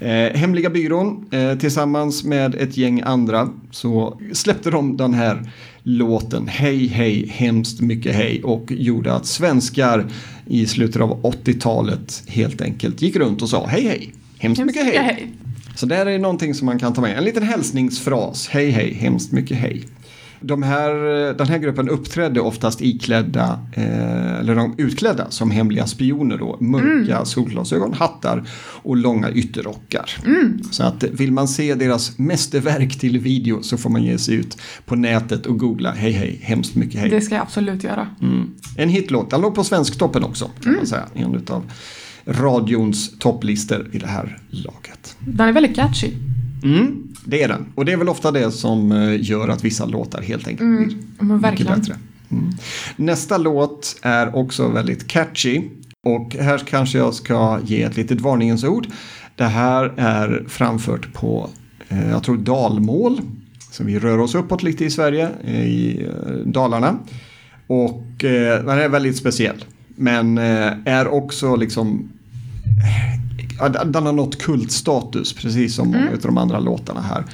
Eh, 0.00 0.38
Hemliga 0.38 0.70
byrån 0.70 1.26
eh, 1.30 1.58
tillsammans 1.58 2.24
med 2.24 2.54
ett 2.54 2.76
gäng 2.76 3.00
andra 3.00 3.48
så 3.70 4.20
släppte 4.32 4.70
de 4.70 4.96
den 4.96 5.14
här 5.14 5.50
låten 5.84 6.48
Hej 6.48 6.86
hej 6.86 7.28
hemskt 7.28 7.80
mycket 7.80 8.14
hej 8.14 8.42
och 8.42 8.72
gjorde 8.72 9.12
att 9.12 9.26
svenskar 9.26 10.06
i 10.46 10.66
slutet 10.66 11.02
av 11.02 11.22
80-talet 11.22 12.22
helt 12.26 12.60
enkelt 12.60 13.02
gick 13.02 13.16
runt 13.16 13.42
och 13.42 13.48
sa 13.48 13.66
hej 13.66 13.86
hej 13.86 14.14
hemskt 14.38 14.64
mycket 14.64 14.84
hej. 14.84 15.28
Så 15.76 15.86
där 15.86 16.06
är 16.06 16.18
någonting 16.18 16.54
som 16.54 16.66
man 16.66 16.78
kan 16.78 16.94
ta 16.94 17.00
med. 17.00 17.18
En 17.18 17.24
liten 17.24 17.42
hälsningsfras. 17.42 18.48
Hej 18.48 18.70
hej, 18.70 18.94
hemskt 18.94 19.32
mycket 19.32 19.56
hej. 19.56 19.84
De 20.46 20.62
här, 20.62 20.94
den 21.34 21.46
här 21.46 21.58
gruppen 21.58 21.88
uppträdde 21.88 22.40
oftast 22.40 22.82
iklädda, 22.82 23.60
eh, 23.72 24.34
eller 24.34 24.54
de 24.54 24.74
utklädda 24.78 25.30
som 25.30 25.50
hemliga 25.50 25.86
spioner 25.86 26.38
då. 26.38 26.56
Mörka 26.60 27.24
solglasögon, 27.24 27.92
hattar 27.92 28.48
och 28.82 28.96
långa 28.96 29.30
ytterrockar. 29.30 30.10
Så 30.70 30.82
att 30.82 31.02
vill 31.02 31.32
man 31.32 31.48
se 31.48 31.74
deras 31.74 32.18
mästerverk 32.18 32.98
till 32.98 33.18
video 33.18 33.62
så 33.62 33.76
får 33.76 33.90
man 33.90 34.02
ge 34.02 34.18
sig 34.18 34.34
ut 34.34 34.58
på 34.86 34.96
nätet 34.96 35.46
och 35.46 35.58
googla 35.58 35.92
hej 35.92 36.12
hej, 36.12 36.40
hemskt 36.42 36.74
mycket 36.74 37.00
hej. 37.00 37.10
Det 37.10 37.20
ska 37.20 37.34
jag 37.34 37.42
absolut 37.42 37.84
göra. 37.84 38.08
En 38.76 38.88
hitlåt. 38.88 39.30
Den 39.30 39.40
låg 39.40 39.54
på 39.54 39.64
Svensktoppen 39.64 40.24
också 40.24 40.50
kan 40.62 40.76
man 40.76 40.86
säga. 40.86 41.04
En 41.14 41.42
av 41.48 41.70
radions 42.26 43.18
topplistor 43.18 43.90
i 43.92 43.98
det 43.98 44.06
här 44.06 44.38
laget. 44.50 45.16
Den 45.18 45.48
är 45.48 45.52
väldigt 45.52 45.76
catchy. 45.76 46.10
Mm, 46.64 47.08
det 47.24 47.42
är 47.42 47.48
den. 47.48 47.66
Och 47.74 47.84
det 47.84 47.92
är 47.92 47.96
väl 47.96 48.08
ofta 48.08 48.30
det 48.30 48.50
som 48.50 48.92
eh, 48.92 49.22
gör 49.22 49.48
att 49.48 49.64
vissa 49.64 49.84
låtar 49.86 50.22
helt 50.22 50.48
enkelt 50.48 50.68
blir 50.68 50.96
Mm, 51.20 51.40
Men 51.40 51.50
mycket 51.50 51.66
bättre. 51.66 51.96
Mm. 52.30 52.50
Nästa 52.96 53.38
låt 53.38 53.96
är 54.02 54.36
också 54.36 54.68
väldigt 54.68 55.08
catchy. 55.08 55.62
Och 56.06 56.34
här 56.40 56.58
kanske 56.58 56.98
jag 56.98 57.14
ska 57.14 57.60
ge 57.64 57.82
ett 57.82 57.96
litet 57.96 58.20
varningens 58.20 58.64
ord. 58.64 58.86
Det 59.36 59.44
här 59.44 59.92
är 59.96 60.44
framfört 60.48 61.12
på, 61.12 61.50
eh, 61.88 62.10
jag 62.10 62.22
tror 62.22 62.36
dalmål. 62.36 63.20
Så 63.70 63.84
vi 63.84 63.98
rör 63.98 64.18
oss 64.18 64.34
uppåt 64.34 64.62
lite 64.62 64.84
i 64.84 64.90
Sverige, 64.90 65.28
eh, 65.44 65.64
i 65.64 66.08
Dalarna. 66.44 66.98
Och 67.66 68.24
eh, 68.24 68.64
den 68.64 68.78
är 68.78 68.88
väldigt 68.88 69.16
speciell. 69.16 69.64
Men 69.96 70.38
eh, 70.38 70.72
är 70.84 71.08
också 71.08 71.56
liksom 71.56 72.08
den 73.84 74.06
har 74.06 74.12
nått 74.12 74.42
kultstatus, 74.42 75.32
precis 75.32 75.74
som 75.74 75.88
många 75.88 76.10
av 76.10 76.18
de 76.22 76.38
andra 76.38 76.58
låtarna 76.58 77.00
här. 77.00 77.24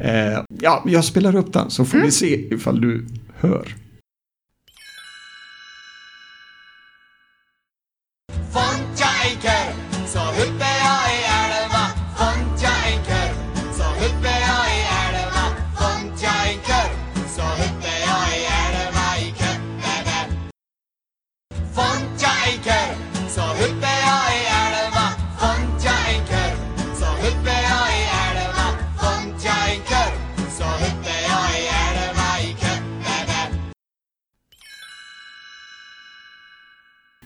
Eh, 0.00 0.40
ja, 0.60 0.84
jag 0.86 1.04
spelar 1.04 1.36
upp 1.36 1.52
den 1.52 1.70
så 1.70 1.84
får 1.84 1.98
vi 1.98 2.10
se 2.10 2.54
ifall 2.54 2.80
du 2.80 3.06
hör. 3.40 3.74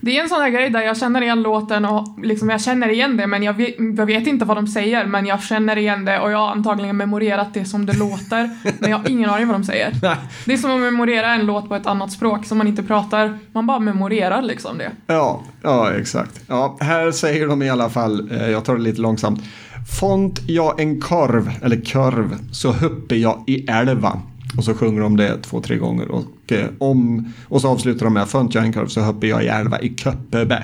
Det 0.05 0.17
är 0.17 0.23
en 0.23 0.29
sån 0.29 0.41
här 0.41 0.49
grej 0.49 0.69
där 0.69 0.81
jag 0.81 0.97
känner 0.97 1.21
igen 1.21 1.41
låten 1.41 1.85
och 1.85 2.07
liksom 2.23 2.49
jag 2.49 2.61
känner 2.61 2.89
igen 2.89 3.17
det 3.17 3.27
men 3.27 3.43
jag 3.43 3.53
vet, 3.53 3.75
jag 3.97 4.05
vet 4.05 4.27
inte 4.27 4.45
vad 4.45 4.57
de 4.57 4.67
säger 4.67 5.05
men 5.05 5.25
jag 5.25 5.43
känner 5.43 5.77
igen 5.77 6.05
det 6.05 6.19
och 6.19 6.31
jag 6.31 6.37
har 6.37 6.47
antagligen 6.47 6.97
memorerat 6.97 7.53
det 7.53 7.65
som 7.65 7.85
det 7.85 7.93
låter 7.93 8.49
men 8.79 8.89
jag 8.89 8.97
har 8.97 9.09
ingen 9.09 9.29
aning 9.29 9.47
vad 9.47 9.55
de 9.55 9.63
säger. 9.63 9.91
Det 10.45 10.53
är 10.53 10.57
som 10.57 10.71
att 10.71 10.79
memorera 10.79 11.33
en 11.33 11.45
låt 11.45 11.69
på 11.69 11.75
ett 11.75 11.87
annat 11.87 12.11
språk 12.11 12.45
som 12.45 12.57
man 12.57 12.67
inte 12.67 12.83
pratar. 12.83 13.39
Man 13.51 13.67
bara 13.67 13.79
memorerar 13.79 14.41
liksom 14.41 14.77
det. 14.77 14.91
Ja, 15.07 15.43
ja 15.61 15.91
exakt. 15.91 16.41
Ja, 16.47 16.77
här 16.79 17.11
säger 17.11 17.47
de 17.47 17.61
i 17.61 17.69
alla 17.69 17.89
fall, 17.89 18.31
eh, 18.31 18.49
jag 18.49 18.65
tar 18.65 18.75
det 18.75 18.81
lite 18.81 19.01
långsamt. 19.01 19.41
Font 19.99 20.39
jag 20.47 20.79
en 20.79 21.01
korv, 21.01 21.51
eller 21.61 21.81
korv, 21.91 22.37
så 22.51 22.71
huppe 22.71 23.15
jag 23.15 23.43
i 23.47 23.67
älva. 23.67 24.21
Och 24.57 24.63
så 24.63 24.73
sjunger 24.73 25.01
de 25.01 25.17
det 25.17 25.37
två, 25.37 25.61
tre 25.61 25.77
gånger. 25.77 26.11
Och, 26.11 26.51
eh, 26.51 26.69
om, 26.77 27.33
och 27.47 27.61
så 27.61 27.67
avslutar 27.69 28.05
de 28.05 28.13
med 28.13 28.27
Font 28.27 28.55
jag 28.55 28.63
en 28.65 28.73
korv 28.73 28.87
så 28.87 29.01
huppe 29.01 29.27
jag 29.27 29.43
i 29.43 29.47
älva 29.47 29.79
i 29.81 29.95
Köppebe. 29.95 30.63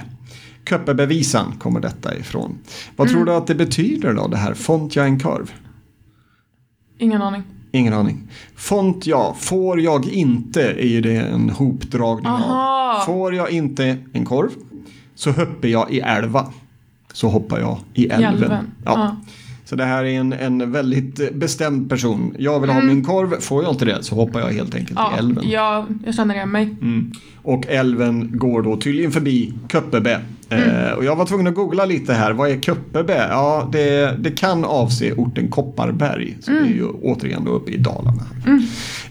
Köppebevisan 0.70 1.54
kommer 1.60 1.80
detta 1.80 2.18
ifrån. 2.18 2.58
Vad 2.96 3.10
tror 3.10 3.26
du 3.26 3.34
att 3.34 3.48
det 3.48 3.56
betyder 3.56 4.14
då, 4.14 4.28
det 4.28 4.38
här 4.38 4.54
Font 4.54 4.96
jag 4.96 5.06
en 5.06 5.20
korv? 5.20 5.52
Ingen 6.98 7.22
aning. 7.22 7.44
Ingen 7.72 7.94
aning. 7.94 8.28
Font 8.56 9.08
jag, 9.08 9.38
får 9.38 9.82
jag 9.82 10.06
inte, 10.06 10.62
är 10.62 10.88
ju 10.88 11.02
det 11.02 11.16
en 11.18 11.50
hopdragning 11.50 12.28
Aha. 12.28 13.00
av. 13.02 13.06
Får 13.06 13.36
jag 13.36 13.52
inte 13.52 13.98
en 14.14 14.26
korv 14.26 14.50
så 15.16 15.32
hoppar 15.32 15.68
jag 15.68 15.92
i 15.92 16.00
älva. 16.00 16.52
Så 17.14 17.30
hoppar 17.30 17.60
jag 17.60 17.78
i 17.94 18.08
älven. 18.08 18.34
älven, 18.34 18.72
Ja. 18.86 18.92
ja. 18.96 19.16
Så 19.70 19.76
det 19.76 19.86
här 19.86 20.04
är 20.04 20.20
en, 20.20 20.34
en 20.34 20.72
väldigt 20.72 21.34
bestämd 21.34 21.90
person. 21.90 22.36
Jag 22.40 22.60
vill 22.60 22.70
ha 22.70 22.82
min 22.82 23.04
korv, 23.06 23.40
får 23.40 23.64
jag 23.64 23.74
inte 23.74 23.86
det 23.86 24.04
så 24.04 24.16
hoppar 24.16 24.40
jag 24.40 24.48
helt 24.48 24.76
enkelt 24.76 25.00
Mm. 25.00 25.12
Ja, 25.12 25.16
i 25.16 25.20
älven. 25.20 25.50
jag, 25.50 25.86
jag 26.06 26.16
känner 26.16 26.36
igen 26.36 26.52
mig. 26.52 26.76
Mm. 26.82 27.12
Och 27.42 27.68
älven 27.68 28.32
går 28.34 28.62
då 28.62 28.78
tydligen 28.78 29.12
förbi 29.12 29.54
Köppebe. 29.72 30.22
Eh, 30.50 30.92
och 30.98 31.06
jag 31.06 31.16
var 31.16 31.26
tvungen 31.26 31.48
att 31.48 31.56
googla 31.56 31.86
lite 31.86 32.14
här. 32.14 32.34
Vad 32.34 32.50
är 32.52 32.60
Köppebe? 32.60 33.28
Ja, 33.30 33.70
det, 33.72 34.16
det 34.20 34.32
kan 34.32 34.66
avse 34.66 35.14
orten 35.14 35.48
Kopparberg. 35.48 36.38
Så 36.40 36.52
det 36.52 36.58
är 36.58 36.66
ju 36.66 36.88
återigen 36.88 37.46
då 37.46 37.52
uppe 37.52 37.72
i 37.72 37.78
Dalarna. 37.78 38.24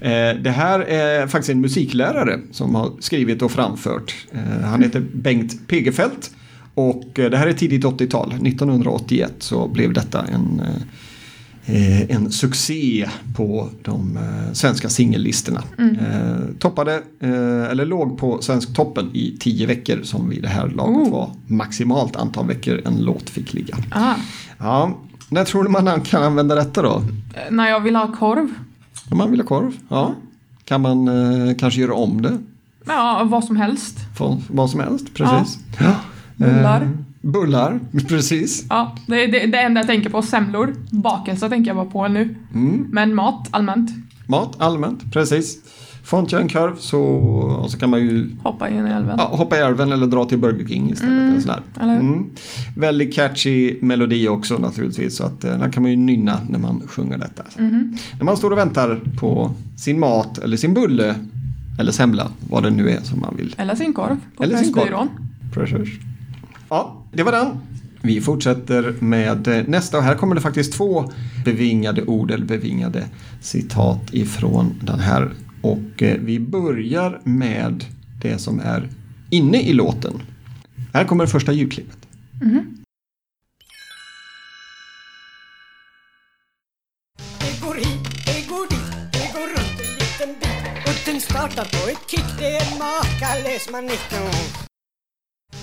Eh, 0.00 0.42
det 0.42 0.50
här 0.50 0.80
är 0.80 1.26
faktiskt 1.26 1.50
en 1.50 1.60
musiklärare 1.60 2.38
som 2.50 2.74
har 2.74 2.90
skrivit 3.00 3.42
och 3.42 3.50
framfört. 3.50 4.14
Eh, 4.32 4.66
han 4.68 4.82
heter 4.82 5.02
Bengt 5.12 5.68
Pegefelt. 5.68 6.30
Och 6.78 7.18
eh, 7.18 7.30
det 7.30 7.36
här 7.36 7.46
är 7.46 7.52
tidigt 7.52 7.84
80-tal. 7.84 8.32
1981 8.32 9.32
så 9.38 9.68
blev 9.68 9.92
detta 9.92 10.24
en 10.24 10.62
eh, 11.66 12.10
en 12.10 12.30
succé 12.32 13.08
på 13.36 13.68
de 13.82 14.16
eh, 14.16 14.52
svenska 14.52 14.88
singellistorna. 14.88 15.62
Eh, 15.78 16.54
toppade, 16.58 17.02
eller 17.70 17.86
låg 17.86 18.18
på 18.18 18.42
Svensktoppen 18.42 19.10
i 19.14 19.36
tio 19.40 19.66
veckor 19.66 20.00
som 20.02 20.28
vid 20.28 20.42
det 20.42 20.48
här 20.48 20.68
laget 20.68 21.06
Oh. 21.06 21.10
var 21.12 21.30
maximalt 21.46 22.16
antal 22.16 22.46
veckor 22.46 22.80
en 22.84 23.04
låt 23.04 23.30
fick 23.30 23.54
ligga. 23.54 23.76
Ah. 23.90 24.14
Ja, 24.58 24.98
när 25.28 25.44
tror 25.44 25.64
du 25.64 25.70
man 25.70 26.00
kan 26.00 26.22
använda 26.22 26.54
detta 26.54 26.82
då? 26.82 27.02
När 27.50 27.68
jag 27.68 27.80
vill 27.80 27.96
ha 27.96 28.12
korv. 28.12 28.48
Om 29.10 29.18
man 29.18 29.30
vill 29.30 29.40
ha 29.40 29.46
korv? 29.46 29.72
Ja. 29.88 30.14
Kan 30.64 30.80
man 30.80 31.08
kanske 31.58 31.80
göra 31.80 31.94
om 31.94 32.22
det? 32.22 32.38
Ja, 32.86 33.26
vad 33.30 33.44
som 33.44 33.56
helst. 33.56 33.98
Vad 34.48 34.70
som 34.70 34.80
helst, 34.80 35.14
precis. 35.14 35.58
Ja. 35.80 35.94
Bullar. 36.38 36.82
Eh, 36.82 36.88
bullar, 37.20 37.80
precis. 38.08 38.66
Ja, 38.68 38.96
det 39.06 39.24
är 39.24 39.32
det, 39.32 39.46
det 39.46 39.60
enda 39.60 39.80
jag 39.80 39.86
tänker 39.88 40.10
på. 40.10 40.22
Semlor. 40.22 40.74
Bakelse 40.90 41.48
tänker 41.48 41.70
jag 41.70 41.76
bara 41.76 41.86
på 41.90 42.08
nu. 42.08 42.34
Mm. 42.54 42.86
Men 42.90 43.14
mat 43.14 43.48
allmänt. 43.50 43.90
Mat, 44.26 44.54
allmänt, 44.58 45.12
precis. 45.12 45.58
Inte 46.12 46.34
jag 46.34 46.42
en 46.42 46.48
korv 46.48 46.76
så, 46.78 47.00
och 47.62 47.70
så 47.70 47.78
kan 47.78 47.90
man 47.90 48.00
ju 48.00 48.30
Hoppa 48.42 48.68
in 48.68 48.86
i 48.86 48.90
älven. 48.90 49.14
Ja, 49.18 49.24
hoppa 49.24 49.56
i 49.56 49.60
älven 49.60 49.92
eller 49.92 50.06
dra 50.06 50.24
till 50.24 50.38
Burger 50.38 50.66
King 50.68 50.90
istället. 50.90 51.30
eller 51.30 51.40
sådär. 51.40 51.62
Mm. 51.80 52.26
Väldigt 52.76 53.14
catchy 53.14 53.78
melodi 53.80 54.28
också 54.28 54.58
naturligtvis. 54.58 55.16
Så 55.16 55.24
att, 55.24 55.44
eh, 55.44 55.58
den 55.58 55.70
kan 55.72 55.82
man 55.82 55.90
ju 55.90 55.96
nynna 55.96 56.40
när 56.48 56.58
man 56.58 56.82
sjunger 56.86 57.18
detta. 57.18 57.42
Mhm. 57.58 57.96
När 58.18 58.24
man 58.24 58.36
står 58.36 58.50
och 58.50 58.58
väntar 58.58 59.00
på 59.20 59.50
sin 59.76 60.00
mat 60.00 60.38
eller 60.38 60.56
sin 60.56 60.74
bulle 60.74 61.14
eller 61.78 61.92
semla, 61.92 62.28
vad 62.50 62.62
det 62.62 62.70
nu 62.70 62.90
är 62.90 63.00
som 63.00 63.20
man 63.20 63.36
vill. 63.36 63.54
Eller 63.58 63.74
sin 63.74 63.92
korv. 63.92 64.16
På 64.36 64.42
Eller 64.42 64.56
sin 64.56 64.72
korv. 64.72 65.08
Precis. 65.54 65.88
Ja, 66.68 67.04
det 67.12 67.22
var 67.22 67.32
den. 67.32 67.46
Vi 68.02 68.20
fortsätter 68.20 68.94
med 69.00 69.64
nästa 69.68 69.98
och 69.98 70.02
här 70.02 70.14
kommer 70.14 70.34
det 70.34 70.40
faktiskt 70.40 70.72
två 70.72 71.12
bevingade 71.44 72.04
ord 72.04 72.30
eller 72.30 72.46
bevingade 72.46 73.04
citat 73.40 74.14
ifrån 74.14 74.80
den 74.82 74.98
här. 74.98 75.32
Och 75.62 76.02
eh, 76.02 76.18
vi 76.20 76.40
börjar 76.40 77.20
med 77.24 77.84
det 78.22 78.38
som 78.38 78.60
är 78.60 78.88
inne 79.30 79.62
i 79.62 79.72
låten. 79.72 80.22
Här 80.92 81.04
kommer 81.04 81.24
det 81.24 81.30
första 81.30 81.52
ljudklippet. 81.52 81.98
Bit 82.40 82.68
Utten 90.88 91.20
startar 91.20 91.64
på 91.64 91.90
ett 91.90 92.10
kick, 92.10 92.38
det 92.38 92.46
är 92.46 92.72
en 92.72 92.78
makalös 92.78 93.70
manick 93.72 94.00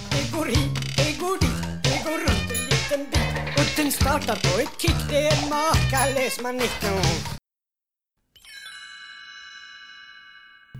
Det 0.09 0.37
går 0.37 0.45
hit, 0.45 0.84
det 1.15 1.21
går 1.21 1.37
dit, 1.41 1.83
det 1.83 1.99
går 2.03 2.17
runt 2.27 2.51
en 2.51 2.63
liten 2.71 3.05
bit 3.11 3.59
Utten 3.61 3.91
startar 3.91 4.35
på 4.35 4.59
ett 4.61 4.81
kick, 4.81 5.09
det 5.09 5.17
är 5.27 5.43
en 5.43 5.49
makalös 5.49 6.41
manick 6.41 6.71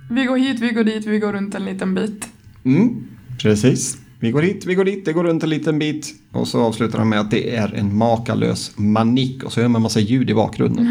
Vi 0.09 0.25
går 0.25 0.37
hit, 0.37 0.59
vi 0.59 0.69
går 0.69 0.83
dit, 0.83 1.05
vi 1.05 1.19
går 1.19 1.33
runt 1.33 1.55
en 1.55 1.65
liten 1.65 1.95
bit. 1.95 2.27
Mm, 2.65 3.07
precis. 3.41 3.97
Vi 4.25 4.31
går 4.31 4.41
hit, 4.41 4.65
vi 4.65 4.75
går 4.75 4.85
dit, 4.85 5.05
det 5.05 5.13
går 5.13 5.23
runt 5.23 5.43
en 5.43 5.49
liten 5.49 5.79
bit. 5.79 6.13
Och 6.31 6.47
så 6.47 6.61
avslutar 6.61 6.99
han 6.99 7.09
med 7.09 7.19
att 7.19 7.31
det 7.31 7.55
är 7.55 7.73
en 7.73 7.97
makalös 7.97 8.71
manik. 8.75 9.43
Och 9.43 9.53
så 9.53 9.61
hör 9.61 9.67
man 9.67 9.81
massa 9.81 9.99
ljud 9.99 10.29
i 10.29 10.33
bakgrunden. 10.33 10.87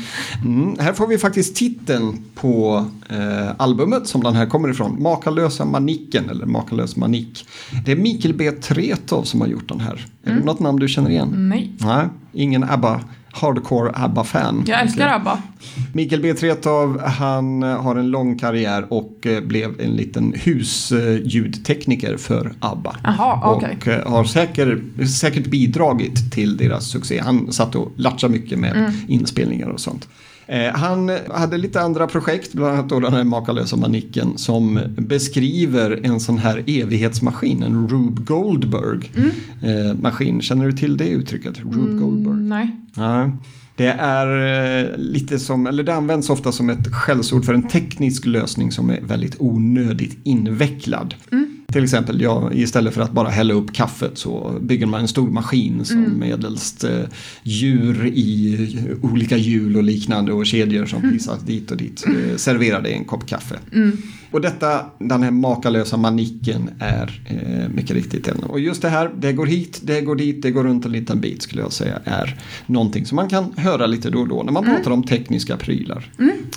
Mm, 0.44 0.76
här 0.78 0.92
får 0.92 1.06
vi 1.06 1.18
faktiskt 1.18 1.56
titeln 1.56 2.24
på 2.34 2.84
eh, 3.08 3.50
albumet 3.56 4.06
som 4.06 4.22
den 4.22 4.34
här 4.34 4.46
kommer 4.46 4.68
ifrån. 4.68 5.02
Makalösa 5.02 5.64
maniken, 5.64 6.30
eller 6.30 6.46
Makalös 6.46 6.96
manik. 6.96 7.46
Det 7.84 7.92
är 7.92 7.96
Mikael 7.96 8.34
B. 8.34 8.50
Tretow 8.50 9.22
som 9.22 9.40
har 9.40 9.48
gjort 9.48 9.68
den 9.68 9.80
här. 9.80 10.06
Är 10.24 10.34
det 10.34 10.44
något 10.44 10.60
namn 10.60 10.78
du 10.78 10.88
känner 10.88 11.10
igen? 11.10 11.48
Nej. 11.48 11.72
Nej, 11.78 12.06
ingen 12.32 12.64
ABBA, 12.64 13.00
hardcore 13.32 13.90
ABBA-fan. 13.94 14.64
Jag 14.66 14.80
älskar 14.80 15.08
ABBA. 15.08 15.42
Mikael 15.94 16.22
B. 16.22 16.34
Tretow, 16.34 17.00
han 17.04 17.62
eh, 17.62 17.82
har 17.82 17.96
en 17.96 18.10
lång 18.10 18.38
karriär 18.38 18.86
och 18.92 19.26
eh, 19.26 19.40
blev 19.40 19.80
en 19.80 19.90
liten 19.90 20.34
husljudtekniker 20.44 22.16
för 22.16 22.52
ABBA. 22.60 22.96
Jaha, 23.04 23.54
okej. 23.56 23.76
Och 23.80 23.88
eh, 23.88 24.12
har 24.12 24.24
säkert, 24.24 24.78
säkert 25.20 25.46
bidragit 25.46 26.32
till 26.32 26.56
deras 26.56 26.84
succé. 26.86 27.20
Han 27.24 27.52
satt 27.52 27.74
och 27.74 27.92
latchade 27.96 28.32
mycket 28.32 28.58
med 28.58 28.76
Mm. 28.76 28.92
inspelningar 29.08 29.68
och 29.68 29.80
sånt. 29.80 30.08
Eh, 30.50 30.72
Han 30.74 31.10
hade 31.30 31.58
lite 31.58 31.80
andra 31.80 32.06
projekt, 32.06 32.52
bland 32.52 32.72
annat 32.74 32.88
då 32.88 33.00
den 33.00 33.12
här 33.12 33.24
makalösa 33.24 33.76
manicken 33.76 34.38
som 34.38 34.80
beskriver 34.96 36.00
en 36.02 36.20
sån 36.20 36.38
här 36.38 36.62
evighetsmaskin, 36.66 37.62
en 37.62 37.88
Rube 37.88 38.22
Goldberg 38.22 39.10
Mm. 39.16 39.30
eh, 39.88 39.94
maskin. 39.94 40.40
Känner 40.40 40.66
du 40.66 40.72
till 40.72 40.96
det 40.96 41.08
uttrycket? 41.08 41.58
Rube 41.60 42.00
Goldberg? 42.00 42.36
Nej. 42.36 42.76
Ja, 42.94 43.30
det 43.76 43.86
är 43.98 44.26
eh, 44.84 44.96
lite 44.96 45.38
som, 45.38 45.66
eller 45.66 45.82
det 45.82 45.94
används 45.94 46.30
ofta 46.30 46.52
som 46.52 46.70
ett 46.70 46.92
skällsord 46.94 47.44
för 47.44 47.54
en 47.54 47.68
teknisk 47.68 48.26
lösning 48.26 48.72
som 48.72 48.90
är 48.90 49.00
väldigt 49.00 49.36
onödigt 49.38 50.18
invecklad. 50.24 51.14
Till 51.72 51.84
exempel, 51.84 52.20
ja, 52.20 52.50
istället 52.52 52.94
för 52.94 53.02
att 53.02 53.12
bara 53.12 53.28
hälla 53.28 53.54
upp 53.54 53.72
kaffet 53.72 54.18
så 54.18 54.58
bygger 54.60 54.86
man 54.86 55.00
en 55.00 55.08
stor 55.08 55.30
maskin 55.30 55.84
som 55.84 56.18
medelst 56.18 56.84
eh, 56.84 57.00
djur 57.42 58.06
i 58.06 58.98
olika 59.02 59.36
hjul 59.36 59.76
och 59.76 59.82
liknande 59.82 60.32
och 60.32 60.46
kedjor 60.46 60.86
som 60.86 61.10
visas 61.10 61.40
dit 61.40 61.70
och 61.70 61.76
dit 61.76 62.04
eh, 62.06 62.36
serverar 62.36 62.82
det 62.82 62.90
en 62.90 63.04
kopp 63.04 63.26
kaffe. 63.26 63.58
Och 64.30 64.40
detta, 64.40 64.86
den 64.98 65.22
här 65.22 65.30
makalösa 65.30 65.96
manicken 65.96 66.70
är 66.78 67.22
eh, 67.26 67.68
mycket 67.74 67.90
riktigt 67.90 68.24
den. 68.24 68.42
Och 68.42 68.60
just 68.60 68.82
det 68.82 68.88
här, 68.88 69.10
det 69.18 69.32
går 69.32 69.46
hit, 69.46 69.80
det 69.82 70.00
går 70.00 70.16
dit, 70.16 70.42
det 70.42 70.50
går 70.50 70.64
runt 70.64 70.84
en 70.84 70.92
liten 70.92 71.20
bit 71.20 71.42
skulle 71.42 71.62
jag 71.62 71.72
säga 71.72 72.00
är 72.04 72.40
någonting 72.66 73.06
som 73.06 73.16
man 73.16 73.28
kan 73.28 73.52
höra 73.56 73.86
lite 73.86 74.10
då 74.10 74.20
och 74.20 74.28
då 74.28 74.42
när 74.42 74.52
man 74.52 74.64
pratar 74.64 74.90
om 74.90 75.02
tekniska 75.02 75.56
prylar. 75.56 76.12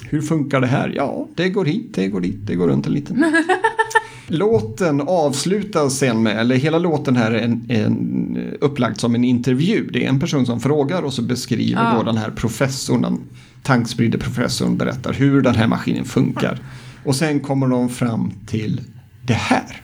Hur 0.10 0.22
funkar 0.22 0.62
det 0.62 0.68
här? 0.68 0.94
Ja, 0.96 1.28
det 1.36 1.50
går 1.50 1.66
hit, 1.66 1.96
det 1.96 2.08
går 2.08 2.22
dit, 2.22 2.38
det 2.48 2.56
går 2.56 2.68
runt 2.68 2.88
en 2.88 2.94
liten 2.94 3.16
bit. 3.16 3.26
Låten 4.28 5.02
avslutas 5.02 5.98
sen 5.98 6.24
med, 6.24 6.38
eller 6.40 6.56
hela 6.56 6.80
låten 6.80 7.16
här 7.16 7.32
är 7.32 7.42
en, 7.42 7.66
en, 7.70 8.58
upplagd 8.62 9.00
som 9.00 9.16
en 9.16 9.24
intervju. 9.24 9.90
Det 9.94 10.06
är 10.06 10.10
en 10.10 10.20
person 10.20 10.46
som 10.46 10.60
frågar 10.60 11.02
och 11.02 11.14
så 11.14 11.22
beskriver 11.22 11.82
Ah. 11.82 11.98
då 11.98 12.04
den 12.04 12.18
här 12.18 12.32
professorn, 12.32 13.02
den 13.02 13.20
tankspridde 13.64 14.18
professorn 14.18 14.78
berättar 14.78 15.14
hur 15.14 15.42
den 15.42 15.56
här 15.56 15.68
maskinen 15.68 16.06
funkar. 16.06 16.60
Och 17.06 17.16
sen 17.16 17.40
kommer 17.40 17.68
de 17.68 17.90
fram 17.90 18.32
till 18.48 18.82
det 19.26 19.34
här. 19.34 19.82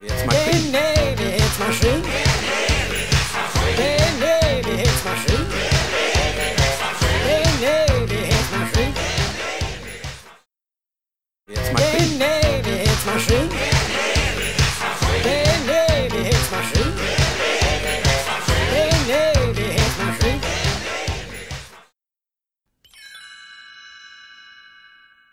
Det 0.00 0.14
är 0.14 0.48
en 0.50 0.74
evighetsmaskin. 1.12 2.27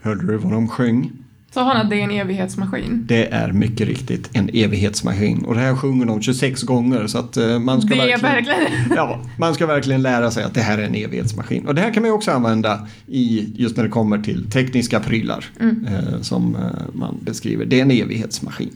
Hörde 0.06 0.28
du 0.28 0.38
vad 0.38 0.52
de 0.52 0.68
sjöng? 0.68 1.12
Så 1.54 1.60
han 1.64 1.78
att 1.78 1.90
det 1.90 1.96
är 2.00 2.04
en 2.04 2.12
evighetsmaskin. 2.12 3.06
Det 3.08 3.28
är 3.34 3.52
mycket 3.52 3.88
riktigt 3.88 4.30
en 4.34 4.50
evighetsmaskin. 4.54 5.46
Och 5.46 5.56
det 5.56 5.62
här 5.62 5.76
sjunger 5.76 6.06
de 6.06 6.22
26 6.22 6.64
gånger 6.64 7.08
så 7.08 7.18
att 7.18 7.38
eh, 7.38 7.60
man 7.60 7.82
ska 7.82 7.96
Det 7.96 8.12
är 8.12 8.18
verkligen... 8.22 8.60
verkligen... 8.60 8.92
Ja, 8.96 9.22
man 9.40 9.54
ska 9.54 9.66
verkligen 9.66 10.02
lära 10.02 10.32
sig 10.32 10.44
att 10.44 10.54
det 10.54 10.62
här 10.62 10.78
är 10.78 10.84
en 10.84 10.96
evighetsmaskin. 10.96 11.66
Och 11.68 11.76
det 11.76 11.82
här 11.82 11.94
kan 11.94 12.04
man 12.04 12.12
också 12.12 12.32
använda 12.32 12.88
i 13.08 13.54
just 13.56 13.78
när 13.78 13.84
det 13.84 13.90
kommer 13.90 14.18
till 14.18 14.52
tekniska 14.52 15.00
prylar 15.00 15.46
eh, 15.60 16.22
som 16.22 16.56
eh, 16.56 16.62
man 16.94 17.18
beskriver. 17.22 17.66
Det 17.66 17.78
är 17.80 17.82
en 17.82 17.92
evighetsmaskin. 17.92 18.76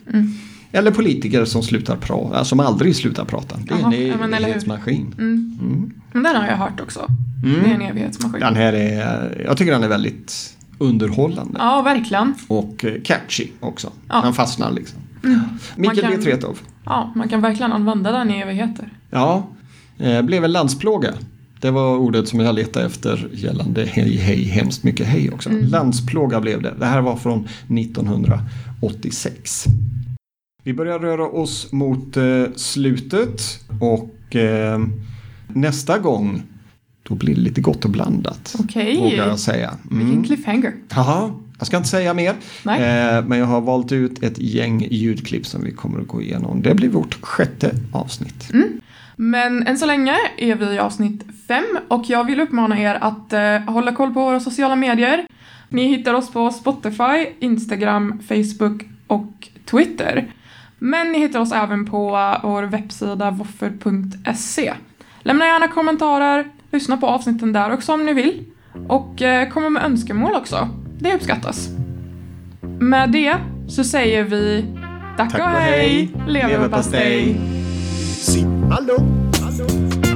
Eller 0.72 0.92
politiker 0.92 1.46
som 1.46 1.64
slutar 1.64 1.96
prata, 1.96 2.46
som 2.46 2.60
aldrig 2.60 2.96
slutar 2.96 3.26
prata. 3.26 3.56
Det 3.68 3.74
är 3.74 3.80
Jaha, 3.80 3.94
en 3.96 4.08
ja, 4.08 4.16
men 4.20 4.34
eller 4.34 4.38
hur? 4.38 4.44
evighetsmaskin. 4.46 5.14
Men 6.14 6.24
den 6.24 6.36
har 6.36 6.48
jag 6.48 6.58
hört 6.58 6.80
också. 6.82 7.08
Det 7.64 7.70
är 7.70 7.74
en 7.76 7.82
evighetsmaskin. 7.82 8.40
Den 8.40 8.56
här 8.56 8.74
är, 8.74 9.44
jag 9.46 9.58
tycker 9.58 9.72
den 9.72 9.84
är 9.84 9.88
väldigt 9.88 10.56
underhållande. 10.80 11.60
Ja, 11.60 11.82
verkligen. 11.82 12.34
Och 12.48 12.86
eh, 12.86 13.02
catchy 13.04 13.48
också. 13.60 13.92
Ja. 14.10 14.22
Man 14.22 14.34
fastnar 14.34 14.72
liksom. 14.72 15.00
Mikael 15.76 16.02
kan- 16.02 16.12
B. 16.12 16.22
Tretow. 16.24 16.58
Ja, 16.86 17.12
man 17.16 17.30
kan 17.30 17.42
verkligen 17.42 17.72
använda 17.72 18.12
den 18.12 18.32
i 18.32 18.40
evigheter. 18.40 18.94
Ja, 19.10 19.48
eh, 19.98 20.22
blev 20.22 20.44
en 20.46 20.52
landsplåga. 20.52 21.14
Det 21.62 21.72
var 21.72 21.98
ordet 21.98 22.28
som 22.28 22.40
jag 22.40 22.56
letade 22.56 22.86
efter 22.86 23.30
gällande 23.34 23.86
hej, 23.86 24.18
hej, 24.18 24.44
hemskt 24.44 24.84
mycket 24.84 25.08
hej 25.08 25.32
också. 25.32 25.50
Landsplåga 25.50 26.42
blev 26.42 26.62
det. 26.62 26.74
Det 26.80 26.86
här 26.86 27.02
var 27.02 27.16
från 27.16 27.48
1986. 27.68 29.66
Vi 30.64 30.74
börjar 30.74 31.00
röra 31.00 31.28
oss 31.28 31.72
mot 31.72 32.18
eh, 32.18 32.44
slutet 32.56 33.42
och 33.82 34.36
eh, 34.36 34.80
nästa 35.48 35.98
gång 36.00 36.42
då 37.10 37.16
blir 37.16 37.36
det 37.36 37.42
lite 37.42 37.62
gott 37.62 37.86
och 37.86 37.92
blandat. 37.92 38.56
Okej. 38.60 38.98
Vågar 38.98 39.28
jag 39.28 39.40
säga. 39.40 39.74
Mm. 39.92 40.06
Vilken 40.06 40.24
cliffhanger. 40.24 40.74
Jaha, 40.96 41.32
jag 41.58 41.68
ska 41.68 41.78
inte 41.78 41.90
säga 41.90 42.14
mer. 42.14 42.30
Eh, 42.30 43.26
men 43.26 43.40
jag 43.40 43.46
har 43.46 43.62
valt 43.62 43.92
ut 43.92 44.24
ett 44.24 44.40
gäng 44.40 44.88
ljudklipp 44.92 45.46
som 45.46 45.64
vi 45.64 45.72
kommer 45.72 46.02
att 46.02 46.08
gå 46.08 46.22
igenom. 46.22 46.62
Det 46.62 46.76
blir 46.76 46.90
vårt 46.90 47.22
sjätte 47.22 47.72
avsnitt. 47.92 48.52
Men 49.16 49.68
än 49.68 49.78
så 49.78 49.86
länge 49.86 50.16
är 50.38 50.56
vi 50.56 50.66
i 50.66 50.80
avsnitt 50.80 51.26
fem 51.48 51.80
och 51.88 52.04
jag 52.08 52.24
vill 52.24 52.40
uppmana 52.40 52.80
er 52.80 52.98
att 53.02 53.34
eh, 53.34 53.74
hålla 53.74 53.92
koll 53.92 54.14
på 54.14 54.22
våra 54.22 54.40
sociala 54.40 54.76
medier. 54.76 55.26
Ni 55.70 55.88
hittar 55.88 56.14
oss 56.14 56.32
på 56.32 56.52
Spotify, 56.52 57.26
Instagram, 57.40 58.20
Facebook 58.28 58.84
och 59.08 59.48
Twitter. 59.66 60.28
Men 60.78 61.12
ni 61.12 61.20
hittar 61.20 61.40
oss 61.40 61.52
även 61.52 61.86
på 61.86 62.10
vår 62.44 62.64
webbsida 62.64 63.32
woffer.se. 63.32 64.74
Lämna 65.22 65.46
gärna 65.46 65.68
kommentarer, 65.68 66.48
lyssna 66.72 66.98
på 66.98 67.08
avsnitten 67.08 67.54
där 67.54 67.74
också 67.74 67.94
om 67.94 68.06
ni 68.06 68.14
vill. 68.14 68.44
Och 68.88 69.22
eh, 69.22 69.50
kom 69.50 69.74
med 69.74 69.84
önskemål 69.84 70.36
också. 70.36 70.70
Det 71.00 71.16
uppskattas. 71.16 71.70
Med 72.80 73.12
det 73.12 73.36
så 73.68 73.84
säger 73.84 74.24
vi 74.24 74.66
tack, 75.18 75.34
och 75.34 75.40
hej, 75.40 76.12
leverpastej! 76.28 77.40
Lugnt. 78.88 80.09